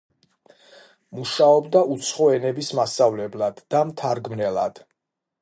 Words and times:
მუშაობდა 1.17 1.83
უცხო 1.97 2.31
ენების 2.39 2.73
მასწავლებლად 2.81 3.63
და 3.75 3.85
მთარგმნელად. 3.93 4.83